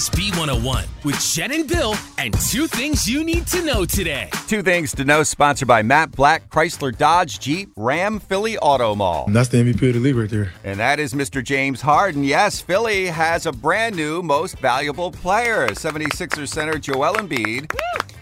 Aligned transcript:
Philly's 0.00 0.32
B101 0.32 0.86
with 1.04 1.20
Jen 1.20 1.52
and 1.52 1.68
Bill 1.68 1.94
and 2.16 2.32
two 2.48 2.66
things 2.66 3.08
you 3.08 3.22
need 3.22 3.46
to 3.48 3.62
know 3.62 3.84
today. 3.84 4.30
Two 4.46 4.62
things 4.62 4.94
to 4.94 5.04
know, 5.04 5.22
sponsored 5.22 5.68
by 5.68 5.82
Matt 5.82 6.12
Blatt, 6.12 6.48
Chrysler 6.48 6.96
Dodge 6.96 7.38
Jeep 7.38 7.70
Ram 7.76 8.18
Philly 8.18 8.56
Auto 8.58 8.94
Mall. 8.94 9.26
And 9.26 9.36
that's 9.36 9.50
the 9.50 9.58
MVP 9.58 9.88
of 9.88 9.94
the 9.94 10.00
league 10.00 10.16
right 10.16 10.30
there. 10.30 10.52
And 10.64 10.80
that 10.80 11.00
is 11.00 11.12
Mr. 11.12 11.44
James 11.44 11.82
Harden. 11.82 12.24
Yes, 12.24 12.60
Philly 12.60 13.06
has 13.06 13.44
a 13.44 13.52
brand 13.52 13.94
new 13.94 14.22
most 14.22 14.58
valuable 14.58 15.10
player, 15.10 15.68
76ers 15.68 16.48
center 16.48 16.78
Joel 16.78 17.14
Embiid. 17.14 17.70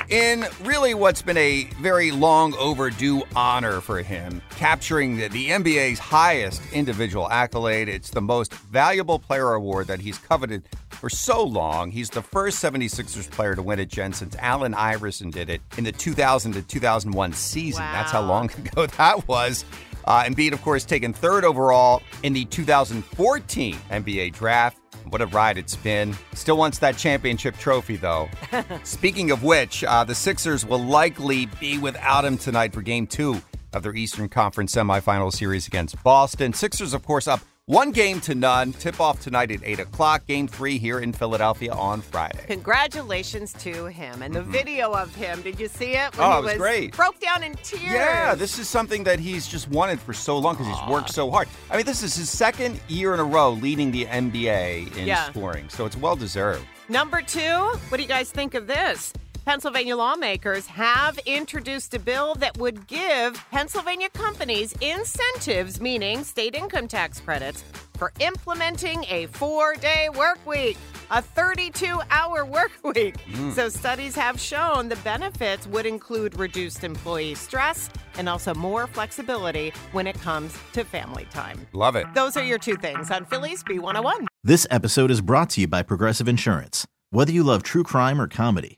In 0.08 0.46
really 0.62 0.94
what's 0.94 1.20
been 1.20 1.36
a 1.36 1.64
very 1.82 2.10
long 2.10 2.54
overdue 2.54 3.22
honor 3.36 3.82
for 3.82 4.00
him, 4.00 4.40
capturing 4.56 5.18
the, 5.18 5.28
the 5.28 5.50
NBA's 5.50 5.98
highest 5.98 6.62
individual 6.72 7.30
accolade. 7.30 7.90
It's 7.90 8.08
the 8.08 8.22
most 8.22 8.54
valuable 8.54 9.18
player 9.18 9.52
award 9.52 9.86
that 9.88 10.00
he's 10.00 10.16
coveted 10.16 10.62
for 10.98 11.08
so 11.08 11.42
long. 11.42 11.90
He's 11.90 12.10
the 12.10 12.22
first 12.22 12.62
76ers 12.62 13.30
player 13.30 13.54
to 13.54 13.62
win 13.62 13.78
it, 13.78 13.88
Jen, 13.88 14.12
since 14.12 14.36
Allen 14.36 14.74
Iverson 14.74 15.30
did 15.30 15.48
it 15.48 15.62
in 15.76 15.84
the 15.84 15.92
2000 15.92 16.52
to 16.52 16.62
2001 16.62 17.32
season. 17.32 17.82
That's 17.92 18.10
how 18.10 18.22
long 18.22 18.50
ago 18.50 18.86
that 18.98 19.26
was. 19.28 19.64
Uh, 20.04 20.24
Embiid, 20.24 20.52
of 20.52 20.62
course, 20.62 20.84
taken 20.84 21.12
third 21.12 21.44
overall 21.44 22.02
in 22.22 22.32
the 22.32 22.44
2014 22.46 23.74
NBA 23.90 24.32
draft. 24.32 24.78
What 25.10 25.20
a 25.20 25.26
ride 25.26 25.58
it's 25.58 25.76
been. 25.76 26.14
Still 26.34 26.56
wants 26.56 26.78
that 26.78 26.96
championship 26.96 27.56
trophy, 27.56 27.96
though. 27.96 28.28
Speaking 28.84 29.30
of 29.30 29.42
which, 29.42 29.84
uh, 29.84 30.04
the 30.04 30.14
Sixers 30.14 30.66
will 30.66 30.82
likely 30.82 31.46
be 31.60 31.78
without 31.78 32.24
him 32.24 32.36
tonight 32.36 32.72
for 32.72 32.82
game 32.82 33.06
two 33.06 33.40
of 33.72 33.82
their 33.82 33.94
Eastern 33.94 34.28
Conference 34.28 34.74
semifinal 34.74 35.32
series 35.32 35.66
against 35.66 36.02
Boston. 36.02 36.52
Sixers, 36.52 36.94
of 36.94 37.04
course, 37.04 37.28
up 37.28 37.40
one 37.68 37.90
game 37.90 38.18
to 38.22 38.34
none. 38.34 38.72
Tip 38.72 38.98
off 38.98 39.20
tonight 39.20 39.50
at 39.50 39.60
8 39.62 39.80
o'clock. 39.80 40.26
Game 40.26 40.48
three 40.48 40.78
here 40.78 41.00
in 41.00 41.12
Philadelphia 41.12 41.70
on 41.72 42.00
Friday. 42.00 42.42
Congratulations 42.46 43.52
to 43.54 43.86
him. 43.86 44.22
And 44.22 44.34
the 44.34 44.42
video 44.42 44.92
of 44.92 45.14
him, 45.14 45.42
did 45.42 45.60
you 45.60 45.68
see 45.68 45.92
it? 45.92 46.12
Mm-hmm. 46.12 46.20
Oh, 46.22 46.32
he 46.32 46.38
it 46.38 46.44
was 46.44 46.54
great. 46.54 46.96
Broke 46.96 47.20
down 47.20 47.42
in 47.42 47.54
tears. 47.56 47.82
Yeah, 47.92 48.34
this 48.34 48.58
is 48.58 48.68
something 48.68 49.04
that 49.04 49.20
he's 49.20 49.46
just 49.46 49.68
wanted 49.68 50.00
for 50.00 50.14
so 50.14 50.38
long 50.38 50.54
because 50.56 50.66
he's 50.66 50.88
worked 50.88 51.10
so 51.10 51.30
hard. 51.30 51.46
I 51.70 51.76
mean, 51.76 51.84
this 51.84 52.02
is 52.02 52.14
his 52.16 52.30
second 52.30 52.80
year 52.88 53.12
in 53.12 53.20
a 53.20 53.24
row 53.24 53.50
leading 53.52 53.90
the 53.90 54.06
NBA 54.06 54.96
in 54.96 55.06
Yeah. 55.06 55.28
scoring, 55.30 55.68
so 55.68 55.84
it's 55.84 55.96
well 55.96 56.16
deserved. 56.16 56.64
Number 56.88 57.20
two, 57.20 57.40
what 57.90 57.98
do 57.98 58.02
you 58.02 58.08
guys 58.08 58.30
think 58.30 58.54
of 58.54 58.66
this? 58.66 59.12
Pennsylvania 59.48 59.96
lawmakers 59.96 60.66
have 60.66 61.18
introduced 61.24 61.94
a 61.94 61.98
bill 61.98 62.34
that 62.34 62.58
would 62.58 62.86
give 62.86 63.42
Pennsylvania 63.50 64.10
companies 64.10 64.74
incentives, 64.82 65.80
meaning 65.80 66.22
state 66.22 66.54
income 66.54 66.86
tax 66.86 67.18
credits, 67.18 67.64
for 67.96 68.12
implementing 68.20 69.06
a 69.08 69.24
four 69.28 69.74
day 69.76 70.10
work 70.14 70.38
week, 70.46 70.76
a 71.10 71.22
32 71.22 71.98
hour 72.10 72.44
work 72.56 72.72
week. 72.84 73.14
Mm. 73.32 73.52
So, 73.54 73.70
studies 73.70 74.14
have 74.16 74.38
shown 74.38 74.90
the 74.90 74.96
benefits 74.96 75.66
would 75.66 75.86
include 75.86 76.38
reduced 76.38 76.84
employee 76.84 77.34
stress 77.34 77.88
and 78.18 78.28
also 78.28 78.52
more 78.52 78.86
flexibility 78.86 79.72
when 79.92 80.06
it 80.06 80.20
comes 80.20 80.54
to 80.74 80.84
family 80.84 81.26
time. 81.30 81.66
Love 81.72 81.96
it. 81.96 82.06
Those 82.14 82.36
are 82.36 82.44
your 82.44 82.58
two 82.58 82.76
things 82.76 83.10
on 83.10 83.24
Philly's 83.24 83.64
B101. 83.64 84.26
This 84.44 84.66
episode 84.70 85.10
is 85.10 85.22
brought 85.22 85.48
to 85.50 85.62
you 85.62 85.68
by 85.68 85.82
Progressive 85.82 86.28
Insurance. 86.28 86.86
Whether 87.10 87.32
you 87.32 87.42
love 87.42 87.62
true 87.62 87.84
crime 87.84 88.20
or 88.20 88.28
comedy, 88.28 88.77